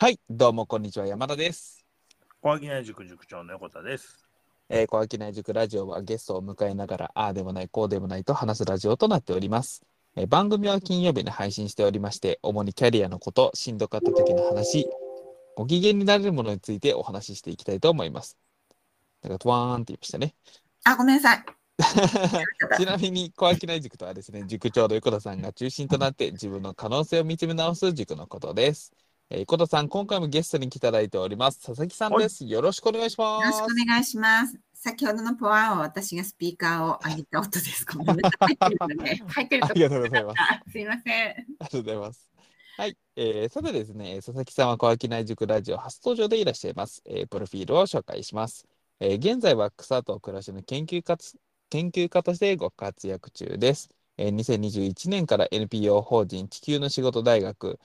[0.00, 1.84] はい、どうもこんにちは、山田です。
[2.40, 4.24] 小垣内塾塾長の横田です。
[4.68, 9.82] えー、小垣内塾ラジオはゲストを迎えながら、ああでもない、こうでもないと話すラジオとなっております。
[10.14, 14.88] えー番組は金曜日に配信しておりまして、主にキャリアのこと、しんどかった時の話、
[15.56, 18.38] ご機嫌になれるものについてお話ししていきたいと思います。
[19.22, 20.36] なんか、トワーンって言いましたね。
[20.84, 21.44] あ、ごめんなさい。
[22.78, 28.92] ちなみに、小垣内塾とはですね、塾長の横田さんが中心となって自分の可能性を見つめ直す塾のことです。
[29.30, 31.60] えー、横田さん、今回もゲストに来ていただいております。
[31.60, 32.44] 佐々木さんです。
[32.44, 33.62] よろしくお願いしまよろしす。
[33.62, 34.58] くお願いします。
[34.74, 37.84] 先ほどのポワーは私がスピーカーを上げた音です。
[37.84, 38.30] ごめんなさい。
[38.40, 39.22] 入ってるのね。
[39.26, 40.42] 入ってるとありがとうございます。
[40.48, 41.30] あすいません。
[41.30, 42.30] ありがとうございます。
[42.76, 47.02] はい、えー、さてですね、佐々木さんは小商内塾ラジオ初登場でいらっしゃいます。
[47.06, 48.66] えープロフィールを紹介します。
[49.00, 51.36] えー現在は草と暮らしの研究家つ
[51.70, 53.88] 研究家としてご活躍中です。
[54.16, 57.78] えー2021年から NPO 法人地球の仕事大学、えー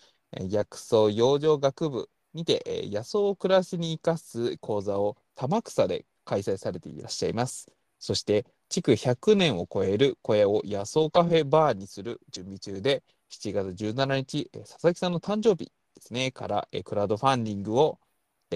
[0.50, 7.72] 薬草養生学部にて、野草を暮らしに生かす講座を玉草で開催されていらっしゃいます。
[8.00, 18.00] そして、築100年を超える小屋を野草カフェバーにする準備中で、7月17日、佐々木さんの誕生日ですね、から、クラウドファンディングを、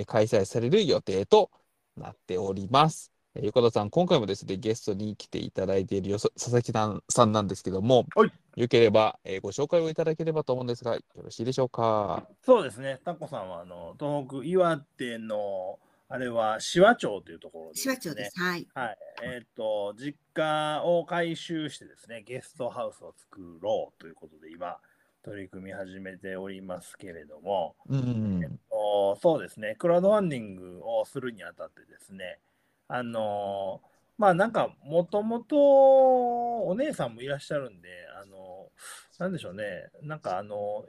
[0.06, 1.50] 開催される予定と
[1.96, 3.12] なっております。
[3.38, 12.28] えー横田さん、今回もですね、ゲストに来ていただいているよそ佐々木さんさんなんですけども、はいよければ、えーご紹介をいただければと思うんですが、よろしいでしょうか？
[12.44, 13.00] そうですね。
[13.06, 15.78] タコさんはあの東北岩手の
[16.10, 18.40] あれは紫波町というところです、手話長です。
[18.40, 18.68] はい。
[18.74, 18.98] はい。
[19.24, 24.78] えっ、と実家を改修してですね、ゲストハウスを作ろうということで今
[25.24, 28.60] 取り組み始めておりますけれども、うん。
[28.72, 32.40] おそうですね、クラウドファンディングをするにあたってですね、
[32.88, 38.72] あのーまあなんか、もともとお姉さんもいらっしゃるんで、あの
[39.20, 40.86] なんでしょうね、なんかあの、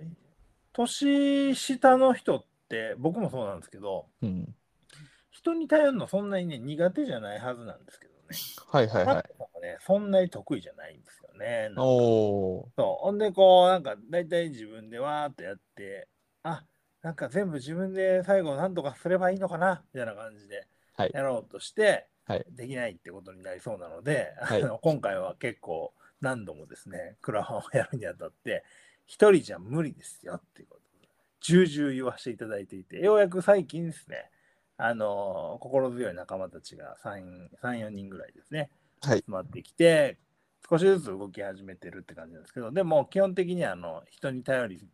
[0.72, 4.54] 年下の人って、僕もそうなんですけど、うん。
[5.30, 8.18] 人に頼るのそんなにね、苦手じゃないはずなんですけどね、
[8.72, 9.60] はいはいはい。
[9.60, 11.70] ね、そんなに得意じゃないんですよね。
[11.76, 12.66] おー。
[12.76, 13.04] そう。
[13.04, 16.08] ほんで、こう、なんか、大体自分でわーっとやって、
[16.44, 16.64] あ、
[17.02, 20.66] なんか全部自分で最後なんとかすればいいのかな、みたいな感じではい
[21.06, 22.44] やろうとして、はい。
[22.50, 24.62] できないってことになりそうなので、はい。
[24.62, 28.64] あの今回は結構何度もですね、クラファンをやるにあたって、
[29.06, 31.08] 一人じゃ無理ですよっていうことで、
[31.40, 34.30] 重々言わせていただいていて、ようやく最近ですね、
[34.76, 38.70] あの心強い仲間たちが3、3 4人ぐらいですね、
[39.00, 39.18] はい。
[39.18, 40.18] 集まってきて、
[40.68, 44.86] 少しずつ動き始めてるって感じなんですけど、でも基本的にはあの人に頼り、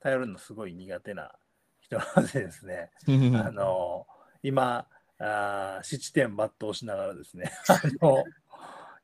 [0.00, 1.32] 頼るのすごい苦手な
[1.80, 2.90] 人なのでですね、
[3.44, 4.06] あの
[4.42, 4.86] 今、
[5.18, 8.24] あー七点抜刀しながらですね、 あの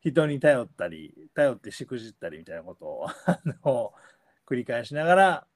[0.00, 3.92] 人に頼ったり、頼ってしくじったりみたいなことをあの
[4.46, 5.46] 繰り返しながら、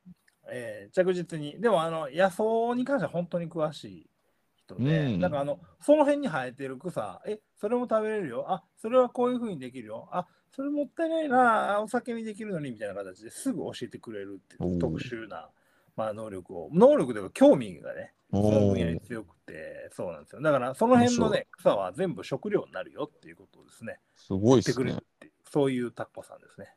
[0.51, 4.11] えー着実に、でもあの野草に関しては本当に詳しい
[4.57, 5.21] 人で、うん。
[5.21, 15.51] なんかあのその辺に生えてる草、え、それも食べれるよ、あ、それはこういうふうにできるよ、あ、それもったいないな、あお酒にできるのにみたいな形ですぐ教えてくれるっていう特殊な、
[15.97, 19.07] まあ、能力を、能力というか興味がね、そのお分野にー。
[19.07, 20.43] 強くて、そうなんですよ。
[20.43, 25.33] だから、その辺の面ね、草は全部食料になるよっていうことをですね、すごい言ってくれるですね。
[25.51, 26.75] そういうタッコさんですね。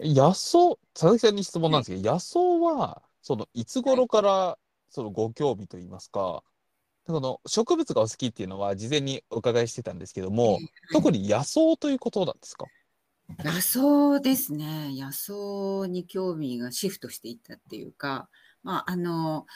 [0.00, 4.58] 野草、佐々木さんに質問なんですけど、野草は、その、いつ頃から、
[4.90, 6.42] その、ご興味といいますか、
[7.06, 10.58] その、植物がお好きっていうのは、事前にお伺いしてたんですけども、
[10.92, 12.66] 特に野草ということなんですか？
[13.44, 14.94] 野草ですね。
[14.94, 18.28] 野草に興味がシフトしていったっていうか、
[18.62, 19.46] まあ、あの、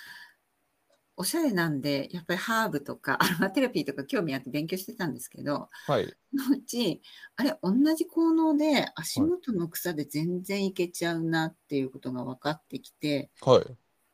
[1.17, 6.15] おしゃれなんで、やっぱりハーブとかアロマテラピーとか興味あって勉強してたんですけど、はい。
[6.35, 7.03] そのうち、
[7.37, 13.65] あれ、同じ効能で足元の草で全然いけちゃうなっていうことが分かってきて、はい。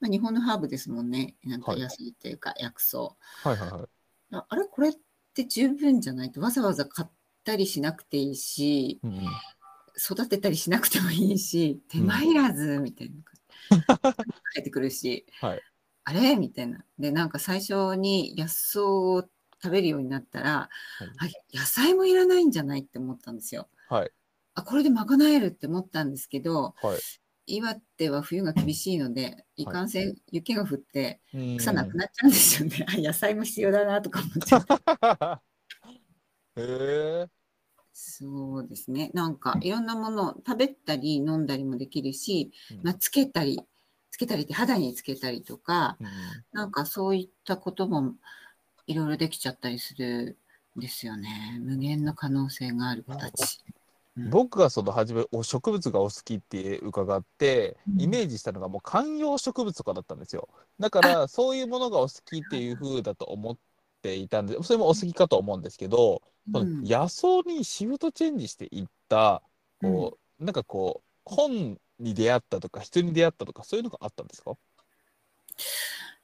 [0.00, 1.36] まあ、日本のハーブですもんね。
[1.44, 2.98] なんかはい野菜っていうか薬草。
[2.98, 3.14] は
[3.46, 3.82] いはいはい。
[4.32, 4.92] ああれ、これっ
[5.34, 7.10] て十分じゃないとわざわざ買っ
[7.44, 9.26] たりしなくていいし、うんうん
[10.00, 14.24] 育てたりしなくてもいいし、手間いらずみたいな感じ。
[14.54, 15.62] 帰ってくるし、はい
[16.08, 16.36] あれ？
[16.36, 16.82] みたいな。
[16.98, 19.22] で、なんか最初に野草を
[19.62, 20.68] 食べるようになったら、は
[21.26, 23.68] いあ野菜もいらないんじゃないって思ったんですよ。
[23.90, 24.10] はい。
[24.54, 26.98] あ、これで賄えるって思ったんですけど、はい。
[27.46, 32.86] 岩手は冬が厳しいので、いかんせん雪が降ってうん草なくなっちゃうんですよね。
[32.88, 34.74] あ、野菜も必要だなとか思っちゃって。
[36.62, 37.28] へえ。
[37.92, 39.10] そうですね。
[39.12, 42.52] なんかいろんなものを食べたり飲んだりもできるし、
[42.82, 43.62] まあ、つけたり、つ
[44.18, 46.06] けたりって肌につけたりとか、うん
[46.52, 48.14] なんかそういったことも
[48.86, 50.36] いろいろできちゃったりする
[50.76, 51.58] んですよね。
[51.60, 53.60] 無限の可能性がある子たち。
[54.30, 58.02] 僕がその初めお植物がお好きって伺ってうん。
[58.02, 60.48] イメージしたのがもう観葉植物とかだったんですよ。
[60.80, 63.56] だからそういうものがお好きっていう風だと思っ
[64.02, 66.22] ていたんでそれもお好きかと思うんですけど、
[66.52, 69.42] その野草にシフトチェンジしていった
[69.80, 74.52] こう、なんかこう本に出会ったとか人に出会ったとかそういうのがあったんですか？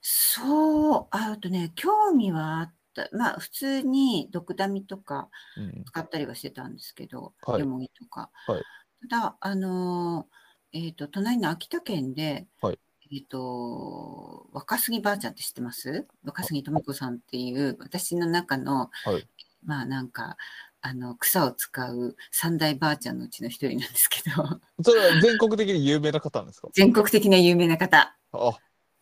[0.03, 3.09] そう、あとね、興味はあった。
[3.13, 5.85] まあ、普通にドクダミとかうん。
[5.85, 7.61] 使ったりはしてたんですけど、はい。
[7.61, 8.31] ヨモギとか。
[8.47, 8.63] はい。
[9.09, 12.79] ただ、あのー、えっ、と、隣の秋田県で、はい。
[13.13, 16.07] えっ、と、若杉ばあちゃんって知ってます？
[16.25, 19.27] 若杉智子さんっていう、私の中の、はい。
[19.65, 20.37] まあ、なんか、
[20.87, 26.69] あの、草を使う三大ばあちゃんのうちの一人なんですけど、それは全国的に有名な方なんですか？
[26.75, 28.15] 全国的な有名な方。
[28.33, 28.59] あ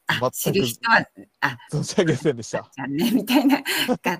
[0.06, 1.04] あ、知る人は、
[1.40, 2.70] あ、存じ上げませんでした。
[2.72, 4.18] じゃんね、みたいなが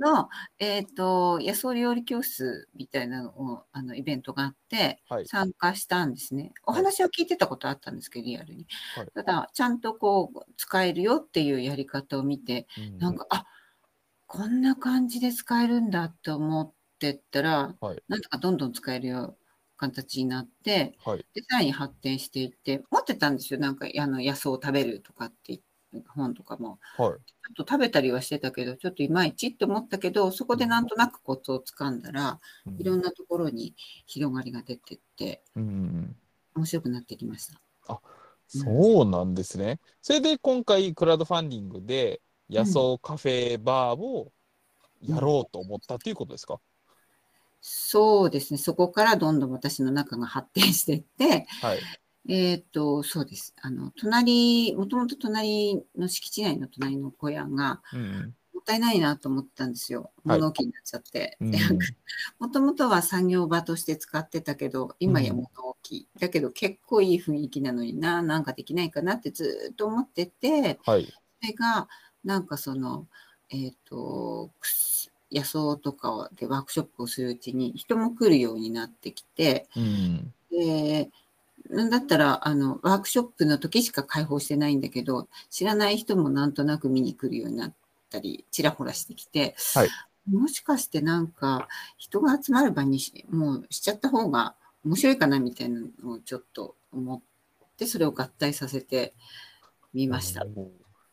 [0.00, 0.28] の、
[0.58, 6.52] えっ、と、野草料理教室みたいなのを、あの、イベントがあって、はい参加したんですね。
[6.64, 8.66] お話を聞いてたことあったんですけど、リアルに。
[8.96, 13.46] はいただ、ちゃんとこう、使えるよっていうやり方を見て、うんなんか、あ、
[14.26, 16.72] こんな感じで使えるんだって思っ
[17.12, 18.02] てったら、はい。
[18.08, 19.36] なんとかどんどん使えるよ
[19.76, 21.26] 形になって、はい。
[21.34, 23.60] で、さらに発展していって、持ってたんですよ。
[23.60, 25.62] なんか、あの、野草を食べるとかってい
[25.94, 26.78] う本とかも。
[26.96, 27.08] はい。
[27.08, 32.80] ちょっと食べたりはしてたけど、ちょっといまいちって思ったけど、そこでなんとなくコツをつかんだら、うん。
[32.80, 33.74] いろんなところに
[34.06, 36.16] 広がりが出てって、うん
[36.56, 37.60] 面白くなってきました。
[38.46, 39.80] そうなんですね。
[40.00, 44.32] それで今回クラウドファンディングで野草カフェバーを
[45.02, 46.60] やろうと思ったっていうことですか、
[47.66, 51.80] そうですね、そこからどんどん私の中が発展していって、はい。
[52.28, 53.54] えっ、と、そうです。
[53.62, 60.12] あの、隣、もともと隣の敷地内の隣の小屋が、うんもったいないなと思ったんですよ。
[60.24, 61.38] はい物置になっちゃって。
[61.40, 61.58] うん で
[62.38, 66.06] もともとは作業場として使ってたけど、今や物置。
[66.18, 71.06] だけど結構いい雰囲気なのにな、なんかできないかなってずっと思ってて、はい。
[71.06, 71.88] それが、
[72.24, 73.08] なんかその、
[73.48, 80.32] えっ、と、くす野草とかでワークショップをするうちに人も来るようになってきて、うん。
[80.50, 81.10] で、
[81.70, 87.74] なんだったら、あの、ワークショップの時しか開放してないんだけど、知らない人もなんとなく見に来るようになっ
[88.10, 89.88] たり、ちらほらしてきて、はい
[90.30, 94.54] もしかしてなんか、人が集まる場にしもうしちゃった方が
[94.84, 97.20] 面白いかなみたいなのをちょっと思っ
[97.76, 99.14] て、それを合体させて
[99.92, 100.46] みました。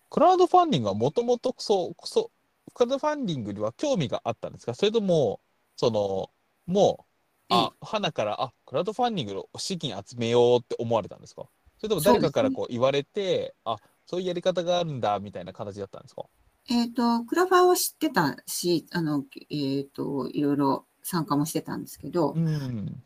[0.10, 2.41] クラウドファンディングはもともとそう、そう、
[2.74, 5.40] クラウドファンディングには興味があったんですかそれとも、
[5.76, 6.30] その、
[6.66, 7.06] も
[7.50, 11.44] う、あ、花から、あ、クラウドファンディングの資金集めようって思われたんですか？
[11.78, 16.24] それとも誰かからこう言われて、あ、そういうやり方があるんだみたいな形だったんですか？
[16.70, 23.02] えっ、と、クラファーは知ってたし、あの、えっ、と、いろいろ参加もしてたんですけど、うん。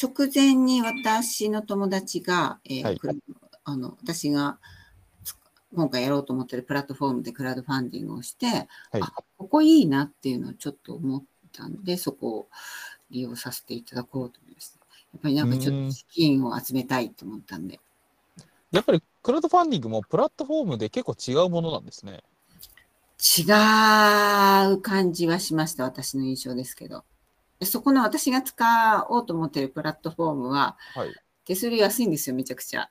[0.00, 3.00] 直前に私の友達が、えーはい。
[3.64, 4.77] あの私がつ
[5.74, 8.66] 今回やろうと思ってるプラットフォームでクラウドファンディングをして、はい
[9.00, 11.22] あここいいなっていうのをちょっと思っ
[11.52, 12.48] たんで、そこを
[13.10, 14.78] 利用させていただこうと思いました。
[15.12, 17.80] やっぱりなんかちょっと資金を集めたいと思ったんで。
[18.70, 22.22] やっぱりクラウドファンディングもプラットフォームで結構違うものなんですね。
[23.20, 23.42] 違
[24.72, 27.04] う感じはしました、私の印象ですけど。
[27.58, 31.14] でそこの私が使おうと思ってるプラットフォームは、はい。
[31.44, 32.90] 手数料安いんですよ、めちゃくちゃ。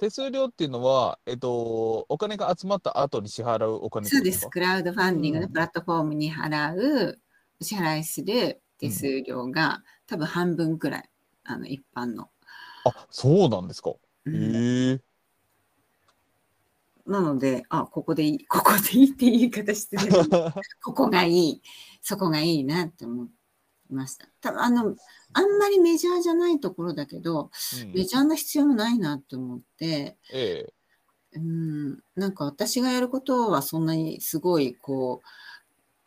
[0.00, 4.48] 手数料っていうのは、えっと、お金が集まった後に支払うお金ってそうです。
[4.48, 7.20] クラウドファンディングうんのプラットフォームに払う、
[7.60, 11.10] お支払いする手数料が、多分半分くらい、
[11.44, 12.30] あの、一般の。
[12.86, 13.90] あ、そうなんですか？
[13.90, 15.00] へうんえ。
[17.06, 20.02] なので、あ、ここでいい、ここでいいって言い方してる。
[20.82, 21.62] ここがいい、
[22.00, 23.28] そこがいいなって思
[23.90, 24.28] いました。
[24.40, 24.96] 多分あの、
[25.32, 27.50] あんまりメジャーじゃないところだけど、
[27.82, 30.72] うんメジャーな必要もないなって思って、ええ。
[31.34, 35.22] うん、なんか私がやることはそんなにすごいこ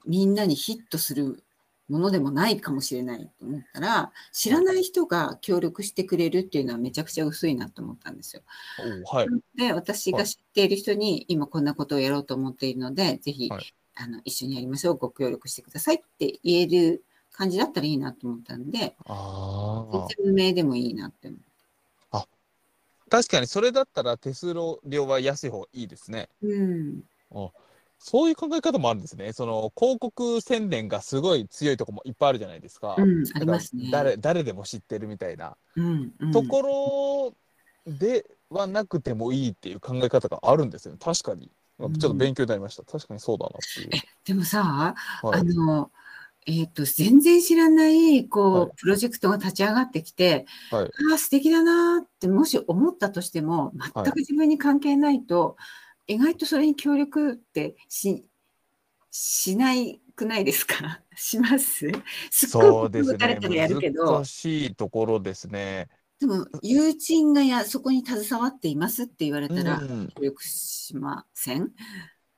[0.05, 1.41] うみんなにヒットする
[1.87, 8.41] ものでもないかもしれないと思ったら知らない人が協力してくれるっていうのはめちゃくちゃ薄いなと思ったんですよ。
[9.07, 9.27] おはい。
[9.55, 20.07] で私が知っている人に今こんなことをやろうと思っているのでぜひ、はいあの一緒にやりましょうご協力してくださいって言える感じだったらいいなと思ったんでああ。
[20.15, 21.37] 全然無名でもいいなって思
[23.13, 26.29] 確かにそれだったら手数料は安い方がいいですね。
[26.41, 26.47] う。
[26.47, 27.03] うん
[27.99, 29.31] そういう考え方もあるんですね。
[29.31, 32.95] その広告宣伝がすごい強いところもいっぱいあるじゃないですか。
[32.97, 33.89] うん、ありますね。
[33.91, 37.33] 誰誰でも知ってるみたいな、うんうんとこ
[37.85, 40.97] ろではなくてもいいっていう考え方があるんですよね。
[40.99, 41.47] 確かに。
[41.47, 42.83] ちょっと勉強になりました。
[42.83, 43.89] 確かにそうだなっていう。
[44.25, 44.95] でもさ、は
[45.37, 45.91] いあの、
[46.47, 50.93] えっ、と、全然知らない、こう、はいプロジェクトが立ち上がってきて、はい。
[51.11, 53.71] ああ、素敵だなーって、もし思ったとしても、
[54.03, 55.55] 全く自分に関係ないと、
[56.07, 58.25] 意外とそれに協力ってし、
[59.11, 61.01] しないくないですか？
[61.15, 61.89] します？
[62.31, 63.41] すっごいそうです打たれね。
[63.41, 65.89] たらやるけど難、しいところですね。
[66.19, 71.71] でも、友人がやそこに携わっていますって言われたら、うん協力しません、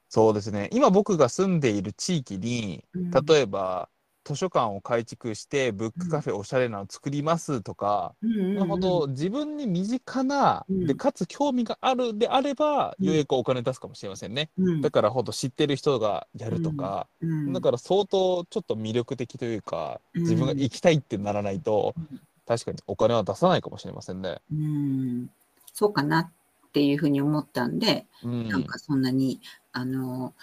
[0.09, 0.69] そうですね。
[0.74, 3.89] 今僕が住んでいる地域に、うん例えば
[4.25, 9.08] 図書館を改築してブックカフェおしゃれなの作りますとか、うんうんうんなるほど。
[9.10, 10.88] 自分に身近な、うん。
[10.88, 13.05] でかつ興味があるであれば、うん。
[13.05, 14.50] ようやくお金出すかもしれませんね。
[14.58, 14.82] うん。
[14.82, 17.53] だからほんと知ってる人がやるとか、うん。
[17.53, 20.22] だから相当ちょっと魅力的というか、うん。
[20.24, 22.22] 自分が行きたいってならないと、うん。
[22.48, 24.39] 確かにお金は出さないかもしれませんね。
[24.51, 25.29] うん。
[25.72, 26.32] そうかなっ
[26.74, 29.39] ていうふうに思ったんで、うん、なんかそんなに、
[29.72, 30.34] あの、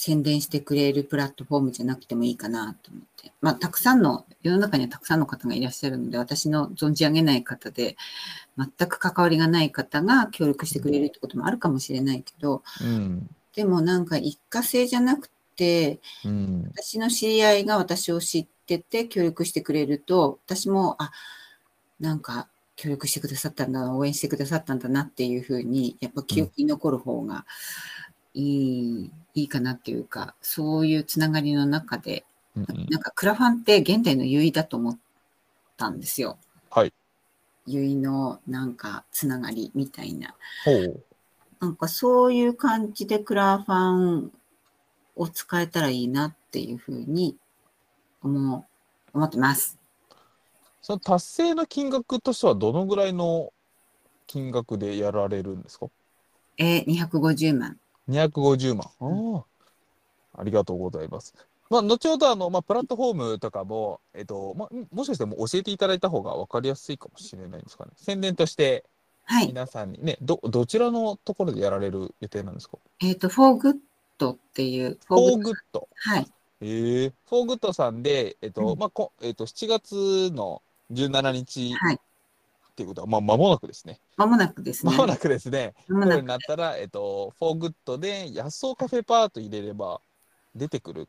[0.00, 3.32] 宣伝してくれるプラットフォームじゃなくてもいいかなと思って。
[3.40, 7.96] まあ、たくさんの、世の中にはたくさんの方がいらっしゃるので、私の存じ上げない方で、
[8.56, 13.28] 全く関わりがない方が協力してくれるってこともあるかもしれないけど、うん。
[13.56, 16.70] でもなんか一過性じゃなくて、うん。
[16.76, 21.10] 私の知り合いが私を知ってて協力してくれると、私も、あ、
[21.98, 27.44] なんか協力してくださったんだな、応援してくださったんだなっていうふうに、やっぱ記憶に残る方が
[28.34, 32.24] いい、いいかなっていうか、そういうつながりの中で、
[32.56, 34.98] うんうんなんかクラファンって現代の優位だと思っ
[35.76, 36.38] たんですよ。
[36.70, 36.92] はい。
[37.66, 40.34] 優位のなんかつながりみたいな。
[40.64, 41.04] ほう
[41.60, 44.32] なんかそういう感じでクラファン
[45.16, 47.36] を使えたらいいなっていうふうに
[48.22, 48.64] 思う、
[49.16, 49.78] 思ってます。
[50.82, 53.52] その達成の金額としてはどのぐらいの
[54.26, 55.86] 金額でやられるんですか？
[56.56, 57.78] えー、250万。
[58.08, 58.88] 250万。
[59.36, 59.44] あ
[60.36, 61.34] あありがとうございます。
[61.70, 67.90] まあ、後ほどあの、まあ、プラットフォームとかも、えっとまあ、もしかしてもう教えていただいた方が分かりやすいかもしれないんですかね。
[67.96, 68.84] 宣伝として
[69.24, 69.48] はい。
[69.48, 72.78] 皆さんにね、どどちらのところでやられる予定なんですか？
[73.00, 73.74] えっ、と、フォーグッ
[74.16, 75.86] ドっていう、フォーグッド。
[75.96, 76.26] はい。
[76.62, 80.62] ええフォーグッドさんで、えっと、うんまあ、こえっと、7月の
[80.92, 82.00] 17日はい。
[82.78, 83.98] っていうことは、まあ、間もなくですね。
[84.16, 84.92] まもなくですね。
[84.92, 85.74] 間もなくですね。
[85.88, 90.00] 間もなく夜になったら、えっと、フォーグッドで野草カフェバーと入れれば
[90.54, 91.08] 出てくる。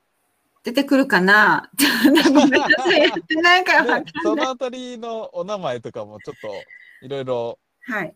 [0.63, 1.69] 出てくるかな？
[2.05, 3.01] ごめんなさい。
[3.01, 4.23] やってないからわかんで、ない。
[4.23, 8.15] そのあたりのお名前とかもちょっといろいろ、はい。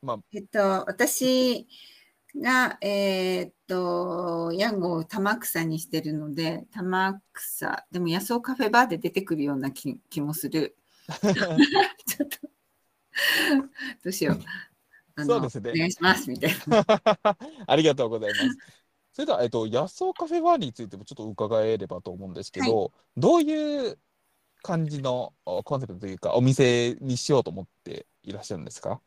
[0.00, 1.66] まあ、えっと、私
[2.42, 10.78] が、えーっと、ヤンゴを玉草にしてるので、玉草、でも野草カフェバーで出てくるような気気もする。
[11.20, 12.38] ちょっと、
[14.04, 14.40] どうしよう。
[15.24, 16.84] そうですねお願いします、みたいな。
[17.66, 18.58] ありがとうございます。
[19.12, 23.98] それでは、えっと、野草カフェバーについてもちょっと伺えればと思うんですけど、どういう
[24.62, 29.00] 感じのおコンセプトというか、お店にしようと思っていらっしゃるんですか？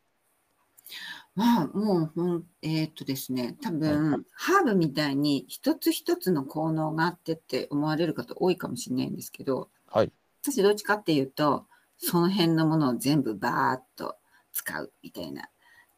[1.35, 10.11] まあ、もうほん、えーっとですね、多分、ハーブみたいに一つ一つの効能があってって思われる方多いかもしれないんですけど、はい。
[10.43, 11.65] 私どっちかっていうと、
[11.97, 14.17] その辺のものを全部バーッと
[14.51, 15.49] 使うみたいな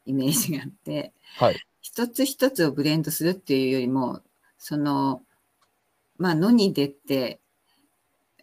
[0.05, 1.65] イメージがあって、はい。
[1.81, 4.21] 一つ一つをブレンドするっていうよりも、
[4.57, 5.21] その、
[6.17, 7.39] まあ、野に出て、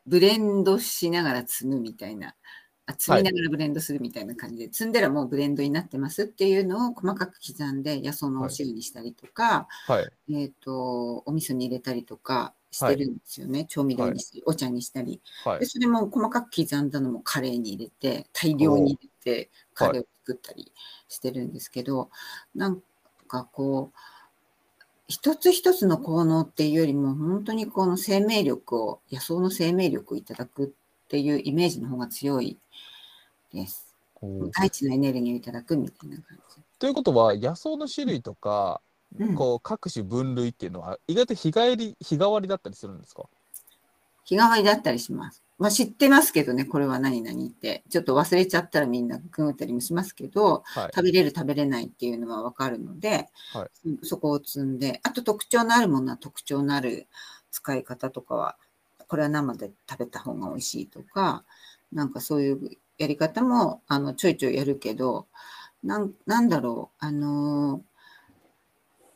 [0.06, 2.34] ブレンドしながら摘むみたいな、
[2.86, 10.34] あ摘みながらブレンドするみたいな感じで、摘んだらもうブレンドになってますっていうのを細かく刻んで、野草のお汁にしたりとか、はい。
[10.34, 13.66] えっ、と、お味噌に入れたりとかしてるんですよね。
[13.66, 15.20] 調味料にしたり、お茶にしたり。
[15.44, 15.66] で、はい。
[15.66, 20.72] それも細かく刻んだのもカレーに入れて、大量に入れて、カレーを作ったり
[21.08, 22.10] してるんですけど、
[22.54, 22.82] なん
[23.28, 23.98] かこう、
[25.06, 32.58] 一つ一つの効能っていうよりも、本当にこの生命力を、野草の生命力をいただくっていうイメージの方が強い
[33.52, 33.94] です。
[34.56, 36.62] 大地のエネルギーをいただくみたいな感じ。
[36.78, 38.91] ということは、野草の種類とか、うん
[39.36, 43.24] こう各種分類っていうのは、意外と日帰り、日替わりだったりするんですか？
[44.24, 45.42] 日替わりだったりします。
[45.58, 47.84] まあ、知ってますけどね、これは何々って。
[47.88, 50.90] ちょっと忘れちゃったらみんなググったりもしますけど、はい。
[50.94, 57.06] 食べれる食べれないっていうのは分かるので、はいうんそこを積んで、あと特徴のあるものは特徴のある
[57.50, 58.56] 使い方とかは、
[59.06, 61.44] これは生で食べた方が美味しいとか、
[61.92, 65.26] なんかそういうやり方もあのちょいちょいやるけど、
[65.84, 67.80] なんなんだろう、あのー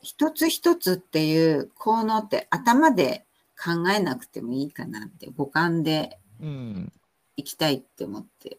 [0.01, 3.25] 一つ一つっていう効能って頭で
[3.57, 6.91] 考えなくてもいいかなって、五感でうん。
[7.35, 8.57] いきたいって思って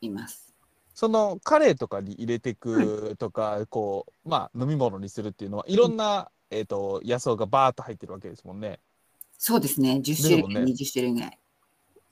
[0.00, 0.54] います。
[0.94, 8.80] そのカレーとかに入れていくとか、こう、まあ、飲み物にするっていうのは、いろんな、えっと、野草がバーッと入ってるわけですもんね。
[9.38, 10.00] そうですね。
[10.02, 11.38] 10種類かですもんね20種類ぐらい。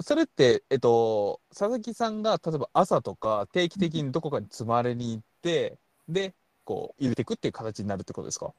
[0.00, 6.34] それって、えっと、佐々木さんが例えば朝とか定期的にどこかに積まれに行って、で、
[6.64, 8.52] こう入れていくっていう形になるってことですか？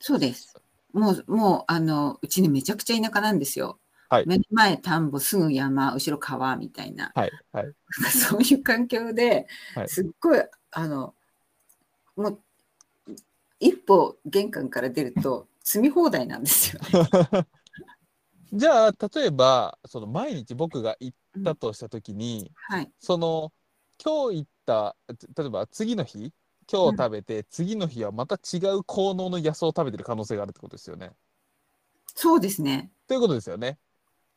[0.00, 0.54] そうです。
[0.92, 3.78] もう、もう、あの、うちね、めちゃくちゃ田舎なんですよ。
[4.10, 7.12] はい目の前田んぼ、すぐ山、後ろ川みたいな。
[7.14, 7.72] はい、はい。
[8.10, 11.14] そういう環境ではいすっごい、あの、
[12.14, 12.38] もう、
[13.58, 16.82] 一歩玄関から出ると積み放題なんですよ。
[18.52, 22.92] じゃあ、例えば、その毎日僕が行ったとしたときに、はい。
[23.00, 23.50] その、
[24.04, 26.34] 今日行った、例えば次の日、
[26.70, 31.10] 今日食べて、次の日はまた違う効能の野草を食べてる可能性があるってことですよね。
[32.14, 32.90] そうですね。
[33.06, 33.78] ということですよね。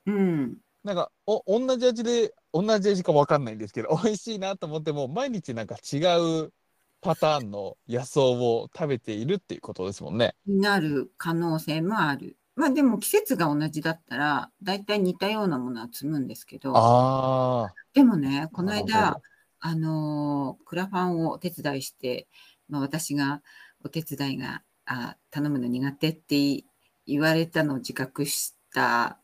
[0.05, 0.57] うん。
[0.83, 5.97] なんかお同じ味で同じ味か分かんないんですけど美味しいなと思っても毎日なんか違
[6.43, 6.53] う
[7.01, 10.35] パターンの野草を食べているっていうことですもんね。
[10.45, 12.37] になる可能性もある。
[12.55, 19.21] まあでも季節が同じだったら、大体似たようなものは積むんですけど、あでもね、この間、
[19.67, 22.27] あのークラファンをお手伝いして、
[22.69, 23.41] まあ、私が
[23.83, 26.65] お手伝いがあ頼むの苦手ってい
[27.07, 29.17] 言われたのを自覚した、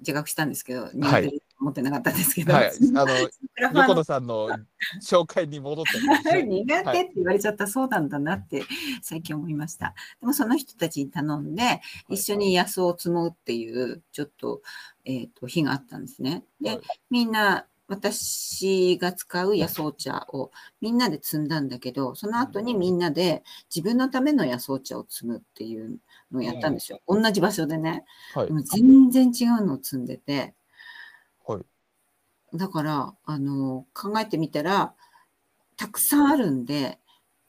[0.00, 2.68] 自覚したんですけど、苦手と思ってなかったんですけど、はい。
[2.68, 4.48] あの 横野さんの
[5.02, 8.62] 紹介に戻ったんですね 苦手って言われちゃった、そうなんだなって
[9.02, 9.94] 最近思いました。
[10.20, 14.62] でもその人たちに頼んで、一緒に野草を積もうっていう、ちょっと、
[15.04, 16.44] えー、と日があったんですね。
[16.62, 16.80] で、はい
[17.10, 20.50] みんな、私が使う野草茶を
[20.80, 25.98] みんなで積んだんだけど、その後にみんなで自分のための野草茶を積むっていう
[26.32, 27.00] のをやったんですよ。
[27.06, 28.04] 同じ場所でね。
[28.34, 30.54] はいでも全然違うのを積んでて、
[31.46, 31.62] はい
[32.54, 34.94] だから、あの、考えてみたら、
[35.76, 36.98] たくさんあるんで、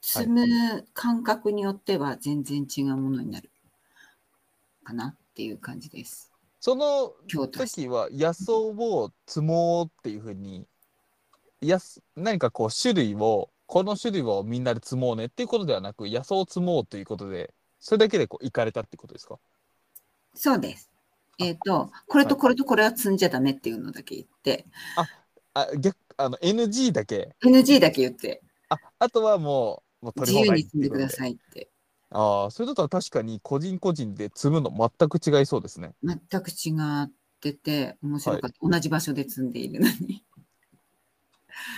[0.00, 3.50] 積む感覚によっては全然違うものになる
[4.84, 6.27] かなっていう感じです。
[6.60, 7.12] その。
[7.28, 10.66] 時は野草を積もうっていうふうに
[11.60, 19.38] やす何かこう種類をこの種類をみんなで積もうねっていうことではなく野草を積もうということでそれだけでこう行かれたってことですか？
[20.34, 20.90] そうです。
[21.38, 24.66] えっ、と、これとこれとこれは積んじゃダメっていうのだけ言って、
[25.54, 27.34] あ逆あの NG だけ。
[27.44, 31.68] NG だけ言って、ああとはもうもう取自由り放題に積んでくだいさいって。
[32.10, 38.56] ああそれだったら確かに個人個人で積むの全く違いそうですね全く違ってて、面白かった。
[38.60, 40.24] 同じ場所で積んでいるのに。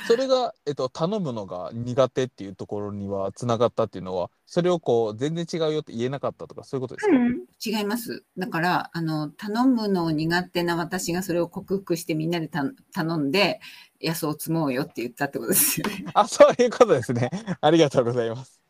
[0.07, 8.25] それが、えっと、頼むのが苦手っていうところにはつながったっていうのはそれをこう全然違うよって言えなかったとかそういうことですか、違います。
[8.37, 13.61] だから、あの、頼むの苦手な私がそれを克服してみんなでた頼んで、
[14.03, 16.05] 野草を積もうよって言ったってことですよね。
[16.15, 17.31] あ、そういうことですね。
[17.61, 18.61] ありがとうございます。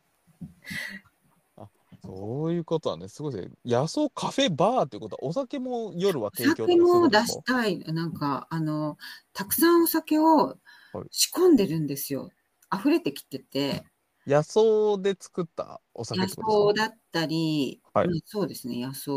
[2.03, 3.55] あ、そういうことはね、すごいですね。
[3.65, 7.79] 野草カフェバーということは、お酒も夜は提供とか酒も出ことですかしたい。
[7.93, 8.97] なんか、あの、
[9.33, 10.57] たくさんお酒を
[10.93, 12.31] はい仕込んでるんですよ。
[12.73, 13.83] 溢れてきてて、
[14.27, 16.73] 野草で作ったお酒野ってことですか？
[16.73, 19.11] 草だったり、はいうんそうですね、野草、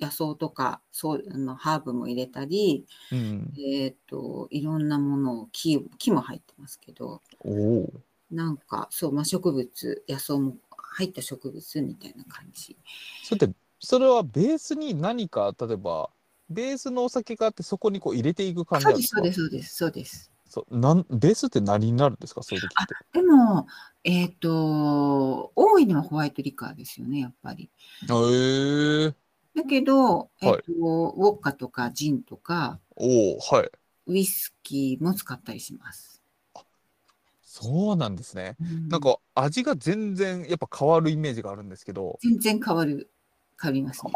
[0.00, 3.52] 野草とか、そう、あの、ハーブも入れたり、うん。
[3.58, 7.50] えっ、と、いろんなものを、木、木も入ってますけど、お
[7.84, 8.04] お。
[8.30, 10.56] なんか、そう、まあ、植物、野草も
[10.94, 12.76] 入った植物みたいな感じ。
[13.24, 16.08] それって、それはベースに何か、例えば、
[16.48, 19.40] ベースのお酒があって、そこにこう入れていく感じです、なんですか？
[19.40, 20.66] そうです、そうです、そうです。
[20.66, 22.42] そうなんベースって何になるんですか？
[22.42, 22.94] そういう時って。
[23.12, 23.66] でも、
[24.04, 27.70] えっ、と、多いのはホワイトリカーですよね、やっぱり。
[28.08, 29.14] へえ。
[29.56, 30.62] だけど、えっ、と、
[31.16, 33.70] ウォッカとかジンとか、おお、はい。
[34.06, 36.13] ウイスキーも使ったりします。
[37.54, 38.56] そうなんですね。
[38.60, 43.12] うんなんか味が全然やっぱ変わるイメージがあるんですけど、全然変わる、
[43.60, 44.12] 変わりますね。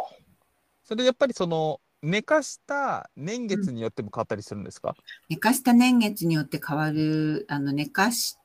[0.84, 4.96] それやっぱりその寝かした年月によっても変わったりするんですか、
[5.28, 8.36] 寝かした年月によって変わる、あの、寝かし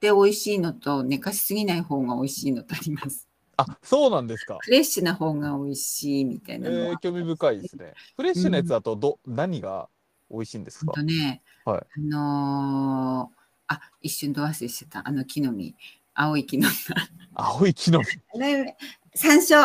[0.00, 3.28] て美味しいのと、寝かしすぎない方が美味しいのとあります。
[3.56, 4.58] あ、そうなんですか。
[4.60, 6.94] フレッシュな方が美味しいみたいえなのは。
[6.94, 7.94] ー、興味深いですね。
[8.16, 9.88] フレッシュなやつだとど、何が
[10.30, 10.92] 美味しいんですか？
[11.02, 13.37] ね、はいあのー
[13.68, 15.06] あ、一瞬ど忘れしてた。
[15.06, 15.74] あの木の実。
[16.14, 16.94] 青い木の実。
[17.34, 18.20] 青い木の実。
[18.38, 18.76] ね
[19.14, 19.56] 山椒。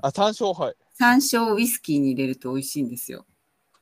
[0.00, 0.74] あ、山椒、はい。
[0.94, 3.26] 山椒をウイスキーに入れると美味しいんですよ。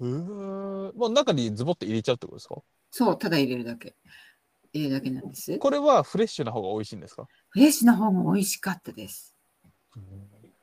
[0.00, 2.56] へーもう中にズボって入れちゃうってことですか？
[2.90, 3.96] そう、ただ入れるだけ。
[4.72, 5.58] 入れるだけなんです。
[5.58, 7.26] これはフレッシュな方が美味しいんですか？
[7.50, 9.34] フレッシュな方が美味しかったです。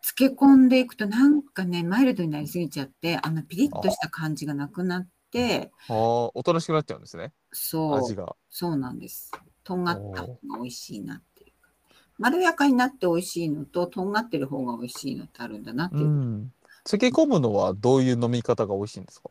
[0.01, 5.95] 漬け込んでいくとなんかね、マイルドになりすぎちゃって、あのピリッとした感じがなくなって、ああ、
[6.33, 7.33] おとなしくなっちゃうんですね。
[7.51, 8.35] そう、味が。
[8.49, 9.31] そうなんです。
[9.63, 11.69] とんがった方が美味しいなっていうか。
[12.17, 16.07] まろやかになって美味しいのと、とんがってる方が美味しいのってあるんだなっていうう。
[16.07, 16.53] ん。
[16.85, 19.29] 漬け込むのはどういう飲み方が美味しいんですか？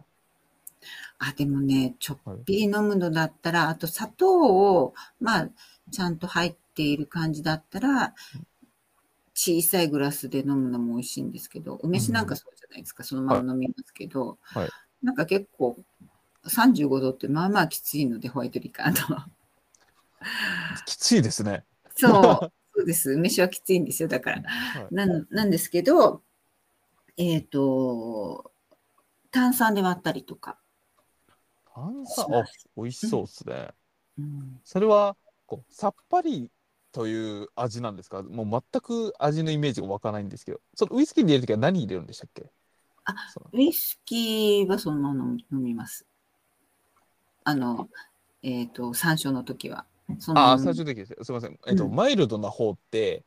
[1.19, 5.49] あ、でもね、ちょっぴり飲むのだったら、あと砂糖を、まあ、
[5.91, 8.15] ちゃんと入っている感じだったら、
[9.35, 14.69] 小さいグラスで飲むのも美味しいんですけど、梅酒なんかそうじゃないですか、そのまま飲みますけど、はい
[15.03, 15.77] なんか結構、
[16.49, 19.19] 35度ってまあまあきついので、ホワイトリカーの。
[20.87, 21.65] きついですね。
[21.97, 23.11] そう、 そうです。
[23.13, 24.43] 梅酒はきついんですよ、だから。
[24.43, 26.23] はいなんなんですけど、
[27.17, 28.53] えっ、と、
[29.31, 30.59] 炭酸で割ったりとか。
[31.75, 32.45] 炭酸、あ、
[32.77, 33.71] 美味しそうですね。
[34.19, 36.51] うんそれはこうさっぱり
[36.93, 38.23] という味なんですか？
[38.23, 42.51] もう全く味のイメージが湧かないんですけど、そのウイスキーに入れるときは何入れるんでしたっけ？
[43.07, 43.15] あ
[43.53, 46.07] ウイスキーはそのまま飲みます。
[47.45, 47.89] あの、
[48.43, 49.87] えっ、と、山椒の時は。
[50.19, 51.15] そのああ、最終的です。
[51.23, 51.59] すみません。
[51.67, 53.23] えっと、うんマイルドな方って、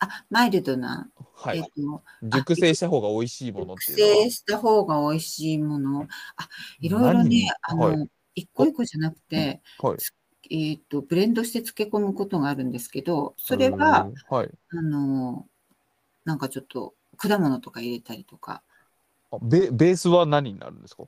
[0.00, 4.24] あ、マイルドな、はいえっ、、と、熟成した方が美味しいものっ熟ていうのは？
[4.24, 6.06] 成した方が美味しいもの。
[6.36, 6.48] あ、
[6.80, 9.98] いろいろね、あ何の、一個一個じゃなくて、はい。
[10.50, 14.50] えっ、と、ブレンドして漬け込むことがあるんですけど、それは、うん、はい。
[14.70, 15.46] あの、
[16.24, 18.62] なんかちょっと果物とか入れたりとか、
[19.30, 21.04] あベベースは何になるんですか？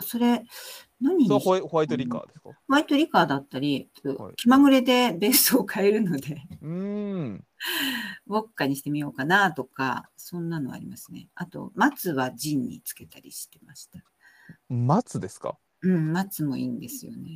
[0.00, 0.42] それ、
[1.00, 2.48] 何にそホワイホワイトリカーですか？
[2.48, 7.44] ホワイトリカーだったり、はい気まぐれでベースを変えるので、うーん。
[8.26, 11.28] ウォッカにしてみようかなとか、そんなのありますね。
[11.34, 14.00] あと、松はジンにつけたりしてました。
[14.68, 15.56] 松ですか？
[15.82, 17.30] うん、松もいいんですよね。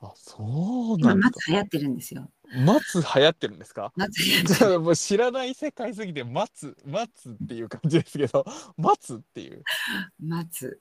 [0.00, 1.26] あ、そう今、なんだ。
[1.30, 2.30] 松流行ってるんですよ。
[2.64, 3.92] 松流行ってるんですか？
[3.96, 8.44] 松流行ってもう知らない世界すぎて松松っていう感じですけど
[8.76, 9.64] 松っていう
[10.22, 10.80] 松。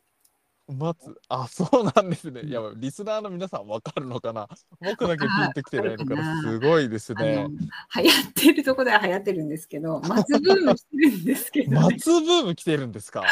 [0.67, 2.41] 松あそうなんですね。
[2.41, 4.47] いやリスナーの皆さんわかるのかな？
[4.81, 6.41] 僕だけピンときてないのかわかるかな。
[6.41, 7.47] なすごいですね。
[7.95, 11.79] 流行ってるとこでは流行ってるんですけど、 松ブームしてるんですけど、ね。
[11.79, 13.23] 松ブーム来てるんですか？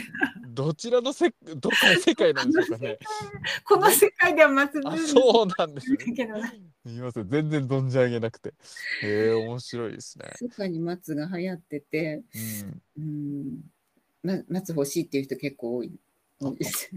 [0.48, 2.98] どちらのせどっかの世界なんでしょうかね。
[3.64, 5.96] この世界では松ブーあムそうなんですね。
[6.84, 7.28] すみません。
[7.30, 8.52] 全然存じ上げなくて。
[9.02, 10.26] へえ面白いですね。
[10.42, 12.22] 密かに松が流行ってて、
[12.96, 13.02] うん。
[13.02, 13.60] うん、
[14.22, 15.92] ま、松欲しいっていう人結構多い。
[16.50, 16.90] 多いです。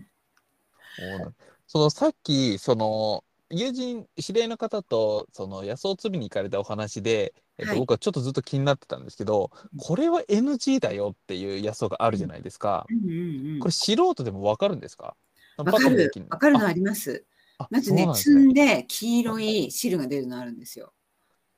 [1.67, 7.79] そのさっきその友人知り合いの方とその野草摘みに行かれたお話で、えっとはい。
[7.79, 9.79] 僕はちょっとずっと気になってたんですけど、うん。
[9.79, 13.59] これは NG だよっていう野草があるじゃないですか、うんうんうん。
[13.59, 15.15] これ素人でもわかるんですか？
[15.57, 15.77] わかる。
[15.77, 17.25] パッとでき、あわかるのあります。
[17.57, 20.93] あまずねそうなんです摘んで黄色い汁が出るのあるんですよ。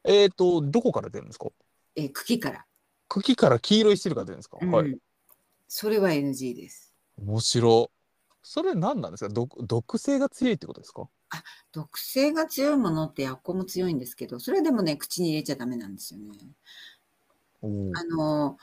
[0.03, 1.47] えっ、とどこから出るんですか？
[1.95, 2.65] えー茎から。
[3.07, 4.71] 茎から黄色い汁が出るんですか、うん。
[4.71, 4.97] はい
[5.69, 6.86] それは NG です。
[7.21, 7.91] 面白。
[8.43, 9.29] それ何なんですか？
[9.33, 11.09] 毒毒性が強いってことですか？
[11.73, 16.27] 毒性が強いものって薬効も強いんですけど、それでもね、口に入れちゃダメなんですよね。
[17.93, 18.57] あの、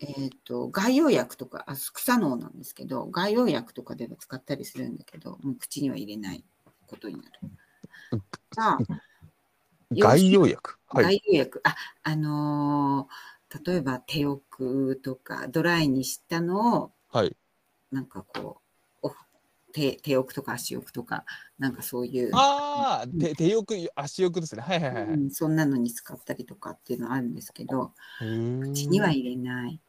[0.00, 6.44] えっ、と、外用薬とか、あ草のなんですけど、外用薬とかでは使ったりするんだけど、もう口には入れない
[6.86, 7.30] ことになる。
[8.56, 8.78] まあ
[9.92, 10.78] 外用薬？
[10.88, 11.04] はい。
[11.04, 17.34] 外用薬、あ、あのー例えば手奥とかドライにしたのをはい
[17.92, 18.60] なんかこ
[19.02, 19.12] うお
[19.72, 21.24] 手手奥とか足奥とか
[21.58, 24.62] なんかそういう、ああ手手よく足よくですね。
[24.62, 29.80] はいはいはいはい、うんそんなのに使ったりとかっていうのはあるんですけど口口には入れない。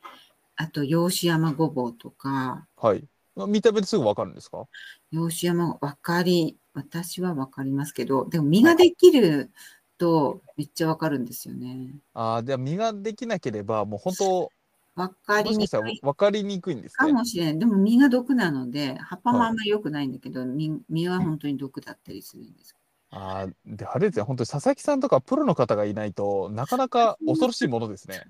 [0.56, 2.68] あと洋酒山ごぼうとか。
[2.78, 3.04] はい。
[3.36, 4.66] まあ見た目ですぐわかるんですか？
[5.12, 9.52] 洋酒山分かり私は分かりますけどでも実ができる
[10.00, 11.96] とめっちゃ分かるんですよね。
[12.14, 14.50] ああ、では実ができなければ、もう本当、
[14.98, 17.14] 分かりもしかしたらにくい分かりにくいんですかね。
[17.14, 17.60] もしれない。
[17.60, 22.76] でも実が毒なので、葉っぱもあんまり良くないんだけど、実実は本当に毒だったりするんです。
[23.12, 28.24] ああ、で、あれですね、本当に佐々木さんとかプロの方がいないとなかなか恐ろしいものですね。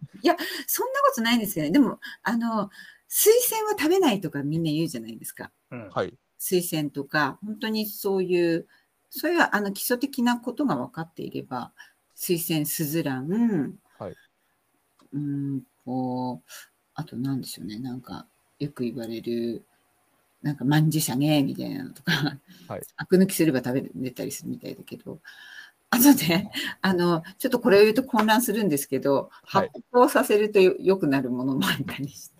[0.67, 1.71] そんなことないんですけどね。
[1.71, 2.69] でも、あの、
[3.07, 5.51] 水仙は食べないとかみんな言うじゃないですか。
[5.71, 6.13] うんはい。
[6.37, 8.67] 水仙とか、本当にそういう、
[9.09, 11.71] そういうあの基礎的なことが分かっていれば、
[12.13, 14.15] 水仙、スズラン、はい。
[15.13, 16.51] うん、こう、
[16.95, 18.27] あと何でしょうね、なんか、
[18.59, 19.63] よく言われる、
[20.41, 22.11] なんか、まんじゅしゃげみたいなのとか、
[22.67, 22.81] はい。
[22.97, 25.21] アク抜きすれば食べれたりするみたいだけど、
[25.89, 29.71] あとね、あの、ちょっとこれを言うと混乱するんですけど、はい。
[29.73, 32.37] 発酵させるとよ良くなるものもあったりして。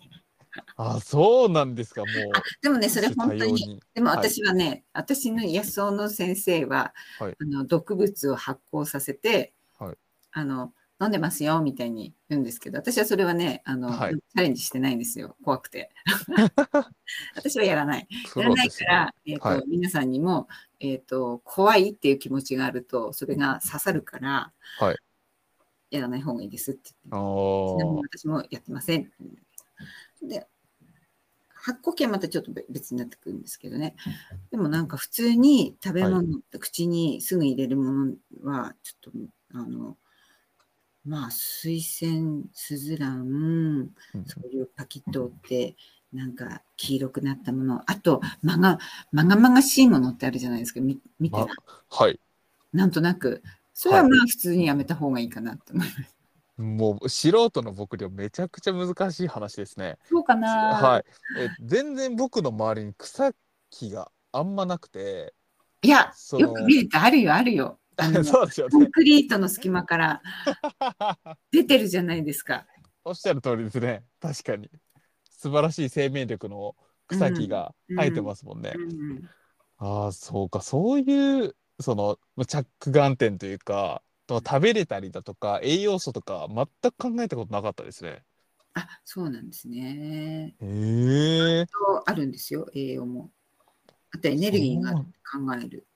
[0.76, 2.10] ああ、そうなんですか、もう。
[2.34, 3.80] あでもね、それ本当に。
[3.94, 4.16] でもはい。
[4.18, 7.36] 私はね、私の野草の先生は、はい。
[7.40, 9.96] あの毒物を発酵させて、はい。
[10.32, 15.90] あの飲んでますよみたいに言うんですけど、私はそれはね、あの、はいチャレンジしてないんですよ、怖くて。
[17.36, 18.08] 私はやらない。
[18.32, 18.54] プやら。
[18.54, 20.48] ないから、えーとはい皆さんにも、
[20.80, 24.96] えーと、怖いっていう気持ちがあると、それが刺さるから、はい
[25.90, 27.16] やらない方がいいですって言って。
[27.16, 29.10] あちなみにあ、私もやってません。
[30.22, 30.46] で
[31.60, 33.94] 発酵系はまたちょっと別になってくるんですけどね。
[34.50, 39.18] でもなんか普通に食べ物、はい、口にすぐ入れるものは、ちょっと、
[39.54, 39.98] あの、
[41.08, 43.22] まあ、水仙、スズラン、
[44.14, 45.74] うん、そういうパキッとって、
[46.12, 48.78] なんか黄色くなったもの、あと、まが、
[49.10, 51.38] まがまがしいものってあるじゃないですか、み見て
[51.90, 52.20] はい。
[52.74, 53.42] なんとなく、
[53.72, 56.16] それはまあ普通にやめた方がいいかなって思います。
[56.58, 59.96] もう素人の僕ではめちゃくちゃ難しい話ですね。
[60.10, 60.48] そうかな。
[60.74, 61.04] はい。
[61.38, 63.32] え全然僕の周りに草
[63.70, 65.32] 木があんまなくて。
[65.82, 67.78] いや、よく見るとあるよ、あるよ。
[68.24, 68.72] そうですよね。
[68.72, 70.22] コンクリートの隙間から
[71.50, 72.66] 出てるじゃないですか。
[73.04, 74.04] おっしゃる通りですね。
[74.20, 74.70] 確かに。
[75.30, 78.74] 素晴らしい生命力の草木が生えてますもんね。
[79.78, 80.60] ああ、そうか。
[80.60, 88.22] そういう、その、着眼点というか、と食べれたりだとか栄養素とか全く考えたことなかったですね。
[88.74, 90.54] あそうなんですね。
[90.60, 91.66] へえ。
[92.04, 93.30] あるんですよ栄養も。
[94.12, 95.06] あとエネルギーが考
[95.60, 95.87] える。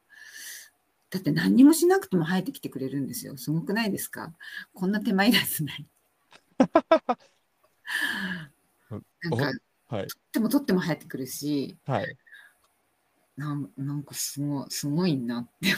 [1.12, 3.36] だって何にもしなくても生えてきてくれるんですよ。
[3.36, 4.32] すごくないですか？
[4.72, 5.86] こんな手間いらずない。
[8.90, 9.02] なん
[9.38, 9.52] か、
[9.88, 12.16] はい、取っても取っても生えてくるし、はい、
[13.36, 15.74] なんなんかすごすごいなって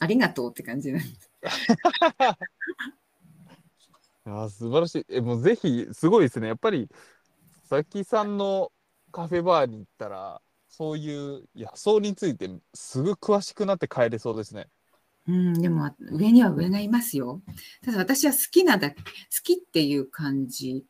[0.00, 1.30] ありがとうって感じなんです。
[4.24, 5.06] あ素晴らしい。
[5.08, 6.48] え、もうぜひ、すごいですね。
[6.48, 6.88] やっぱり、
[7.62, 8.72] 佐々木さんの
[9.10, 10.40] カフェバーに行ったら、
[10.72, 14.68] そういう野草についてすぐ詳しくなって帰れそうですね。
[15.28, 17.42] うん、でも上には上がいますよ。
[17.84, 19.04] ただ私は好きなだけ、好
[19.44, 20.86] きっていう感じ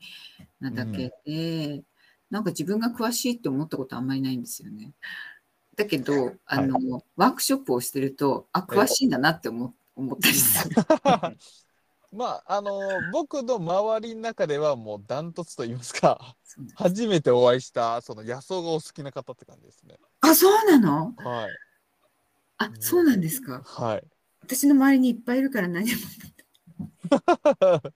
[0.61, 1.83] なだけで、うん、
[2.31, 4.93] なんか自分が詳しいって思ったことあんまりないんですよね。
[5.75, 10.77] だけど、あの、はい、ワークショップをしてると、あ、詳しいんだなって思思ったりする。
[12.13, 16.37] まあ、あの僕の周りの中ではもうダントツと言いますか、
[16.75, 19.97] 初めてお会いしたその野草がお好きな方って感じですね。
[20.21, 21.15] あ、そうなの？
[21.17, 21.51] はい。
[22.59, 23.63] あ、そうなんですか。
[23.65, 24.03] はい。
[24.43, 26.01] 私の周りにいっぱいいるから何も。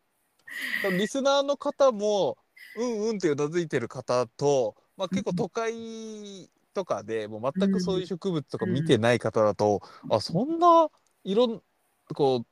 [0.93, 2.39] リスナーの方も、
[2.77, 10.89] うんうんってうなずいてる方と、まあ、結構都会とかでもう全くそういう植物とか見てない方だと、うん、あそんな
[11.25, 11.63] いろん
[12.15, 12.47] こう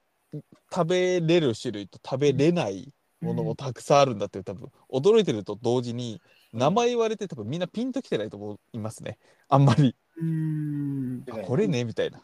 [0.73, 6.21] 食べれる種類と食べれないものもたくさんあるんだって多分驚いてると同時に
[6.53, 9.19] 名前言われて多分みんなピンときてないと思いますね
[9.49, 9.95] あんまり。
[10.21, 12.21] うんこれねみたいな。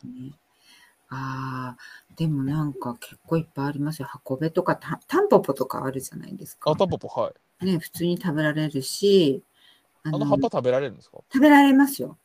[1.12, 1.76] ああ、
[2.16, 4.06] でもなんか結構いっぱいありますよ。
[4.06, 6.70] 箱べとかタタンポポとかあるじゃないですか。
[6.70, 7.66] あ、タンポポ、はい。
[7.66, 9.42] ね、普通に食べられるし。
[10.04, 11.18] あの葉っぱ食べられるんですか？
[11.32, 12.16] 食べられますよ。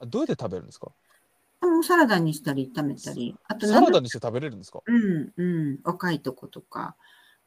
[0.00, 0.90] あどうやって食べるんですか？
[1.62, 3.36] あのサラダにしたり炒めたり。
[3.44, 4.80] あとサラダにして食べれるんですか？
[4.84, 5.78] うんうん。
[5.84, 6.96] 若いとことか。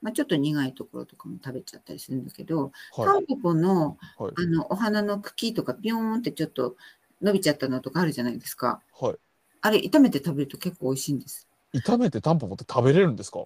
[0.01, 6.75] まあ、ちょっと苦いところとかも食べちゃったりするんだけど、はい、タンポポの,、はい、あのお花の茎とかピョーンってちょっと
[7.21, 8.81] 伸びちゃったのとかあるじゃないですか。
[8.99, 9.15] はい。
[9.61, 11.47] あれ炒めて食べると結構美味しいんです。
[11.73, 13.39] 炒めてタンポポって食べれるんですか？
[13.39, 13.45] へ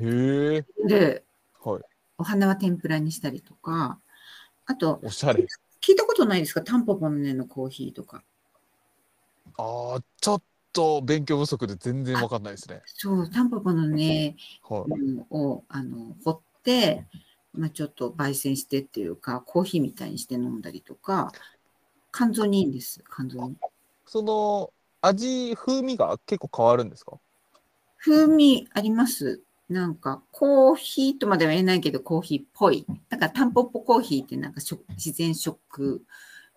[0.00, 0.64] え。
[0.86, 1.22] で、
[1.62, 1.82] はい、
[2.18, 4.00] お花は天ぷらにしたりとか、
[4.66, 5.46] あと、おしゃれ。
[5.80, 6.62] 聞いたことないですか？
[6.62, 8.24] タンポポの根のコーヒーとか。
[9.56, 12.82] ああ、ちょっと勉強不足で全然わかんないですね。
[12.86, 14.36] そう、タンポポの根
[15.30, 17.04] を、あの掘って、
[17.52, 21.32] まあ、ちょっと焙煎してっていうか、コーヒーみたいにして飲んだりとか、
[22.12, 23.56] 肝臓にいいんです、肝臓に。
[24.06, 27.18] その味、風味が結構変わるんですか？
[27.98, 29.42] 風味あります。
[29.68, 32.84] なんか、コーヒーとまでは言えないけど、コーヒーっぽい。
[33.08, 36.04] だから、タンポポコーヒーってなんか自然食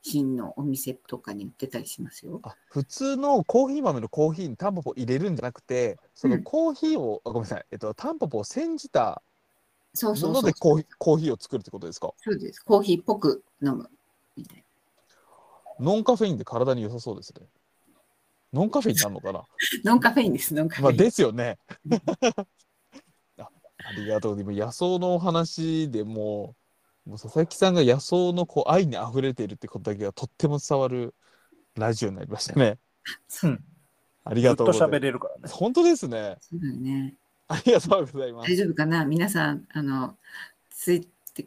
[0.10, 2.40] 品のお店とかに売ってたりしますよ。
[2.44, 9.22] あ普通のコーヒー豆のコーヒーにタンポポ入れるんじゃなくて、そのコーヒーを、うん、ごめんなさい、えっと、タンポポを煎じた
[10.02, 12.12] ものでコーヒーコーヒーを作るってことですか？
[12.18, 12.60] そうです。
[12.62, 13.90] コーヒーっぽく飲む
[14.36, 14.64] みたいな。
[15.80, 17.46] ノンカフェインで体に良さそうですね。
[18.54, 19.44] ノンカフェインなのかな？
[19.84, 20.98] ノンカフェインです、ノンカフェイン。
[20.98, 21.58] まあ、ですよね。
[23.38, 24.38] あありがとう。
[24.38, 26.56] でも野草のお話でも
[27.08, 31.16] もう佐々木さんが野草のこう愛にあふれているってことだけがとっても伝わる
[31.76, 32.78] ラジオになりましたね。
[33.44, 33.64] うん。
[34.26, 34.98] ありがとうございます。
[34.98, 35.42] 喋れるからね。
[35.50, 36.36] 本当ですね。
[36.42, 37.16] そうだよね。
[37.48, 38.52] ありがとうございます。
[38.52, 39.06] 大丈夫かな？
[39.06, 40.18] 皆さん、あの、
[40.70, 41.46] ついて、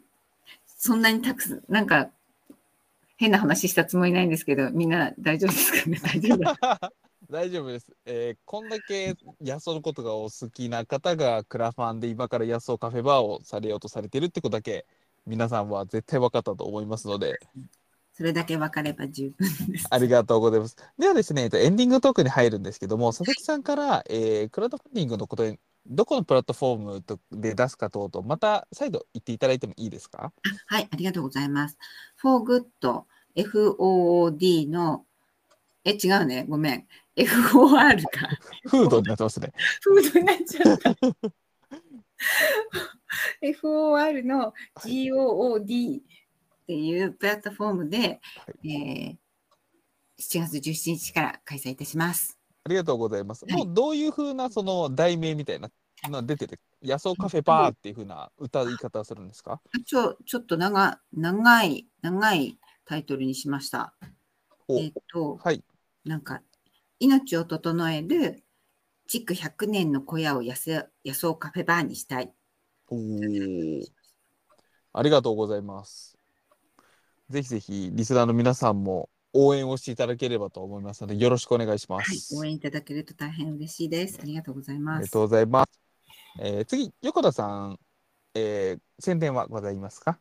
[0.65, 2.09] そんなにたくさん、なんか、
[3.17, 6.01] 変な話したつもりないんですけど、みんな大丈夫ですかね？
[6.03, 6.91] 大丈夫
[7.29, 7.87] 大丈夫です。
[8.05, 14.85] えー、こんだけ野草のことがお好きな方がクラファンで今から野草カフェバーをされようとされてるってことだけ
[15.25, 17.39] 皆さんは絶対分かったと思いますので。
[18.13, 19.87] それだけ分かれば十分です。
[19.89, 20.75] ありがとうございます。
[20.97, 25.43] ではですね、エンディングトークに入るんですけども、佐々木さんから、えー、クラウドファンディングのこと
[25.87, 30.31] どこのプラットフォームとで出すか等々、また再度言っていただいてもいいですか？
[30.67, 31.77] はい、ありがとうございます。
[32.21, 32.65] for good、
[33.35, 35.05] FOOD の、
[35.83, 36.87] え、違うね、ごめん。
[37.15, 38.29] FOR か。
[38.69, 39.51] フードになってますね。
[39.81, 40.95] フードになっちゃった。
[43.61, 46.01] FOR の GOOD っ
[46.67, 48.19] ていうプラットフォームで、
[48.63, 49.15] えー
[50.19, 52.37] 7月17日から開催いたします。
[52.63, 53.43] ありがとうございます。
[53.43, 55.71] はいもうどういうふうなその題名みたいな
[56.09, 59.59] の出てて、野草カフェバーっていうふうな歌い方をするんですか？
[59.83, 63.95] ちょちょっと長長い、長いタイトルにしました。
[64.67, 65.63] おえっと、はい。
[66.05, 66.43] なんか、
[66.99, 68.43] 命を整える
[69.11, 70.87] 築100年の小屋を野草
[71.35, 72.31] カフェバーにしたい。
[72.87, 73.83] おー
[74.93, 76.17] ありがとうございます。
[77.29, 82.37] ぜひぜひリスナーの皆さんも応援をしていただければと思いますので、よろしくお願いしまはい、す。
[82.37, 84.17] 応援いただけると大変嬉しいです。
[84.21, 85.19] ありがとうございますありがと。
[85.19, 85.81] うございます。
[86.39, 87.79] えー次、横田さん、
[88.33, 90.19] えー宣伝はございますか？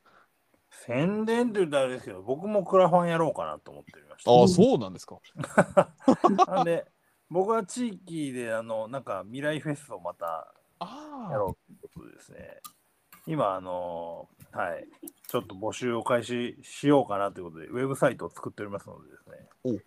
[0.85, 4.33] 宣伝って言うとあれですけど、僕もクラファンやろうかなと思っておりました。
[4.33, 5.19] ああ、そうなんですか。
[6.49, 6.87] なんで、
[7.31, 12.61] 僕は地域で、あの、なんか未来フェスをまたあやろうということでですね。
[13.27, 14.89] 今、あの、はい、
[15.29, 19.25] ちょっと募集を開始しようかなということで、ウェブサイトを作っておりますのでです
[19.65, 19.83] おね。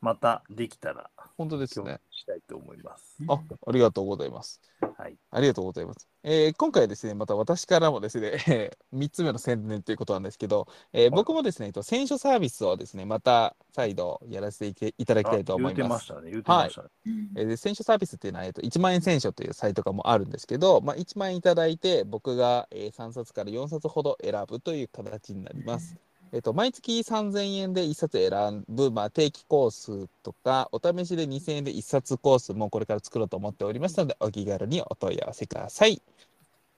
[0.00, 1.98] またできたら、本当ですね。
[2.10, 3.16] したいと思います。
[3.28, 4.60] あ、ありがとうございます。
[4.96, 5.16] はい。
[5.30, 6.08] ありがとうございます。
[6.22, 15.88] えー今回ですね、また私からもですね、 3つ目の宣伝ということなんですけど、えー僕もですね、えっと選書サービスをですね、また再度やらせていただきたいと思い言うてま。
[15.96, 16.30] ますしたね。
[16.30, 16.88] 言うてましたね。
[17.36, 25.96] えーで選書サービスっていうのは、えっと、1万円選書というサイトがもうあるんですけど、まあ、1万円いただいて、僕が、えー3冊から4冊ほど選ぶという形になります。
[26.34, 36.02] えっと、毎月3000円で1冊選ぶ、まあ、定期コースとか、お試しで2000円で1冊コースもこれから作ろうと思っておりますので、お気軽にお問い合わせください。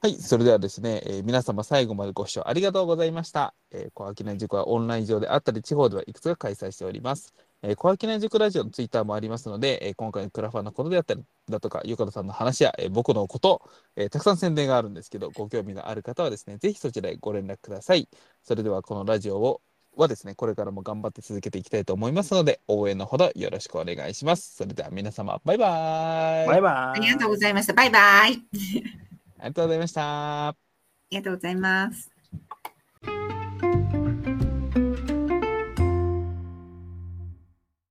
[0.02, 3.54] はい、それではですね、えー皆様最後までご視聴ありがとうございました。
[3.70, 7.32] えー、小秋の塾はオンライン上であったり、地方ではいくつか開催しております。
[7.62, 13.62] えー、小商い塾ラジオのツイッターもありますので、えー今回のクラファンのことであったりだとか、ゆかたさんの話や、えー僕のこと、
[13.96, 18.08] えーたくさん宣伝があるんですけど、ご興味がある方はですね、ぜひそちらへご連絡ください。
[18.42, 19.60] それではこのラジオを
[19.96, 24.54] はですね、これからも頑張って続けていきたいと思いますので、応援のほどよろしくお願いします。
[24.56, 26.46] それでは皆様、バイバーイ。
[26.46, 27.00] バイバイ。
[27.00, 27.72] ありがとうございました。
[27.72, 28.02] バイバイ。
[28.08, 28.40] ああり
[29.48, 30.56] がとうございました。
[31.10, 32.10] りがとうございます。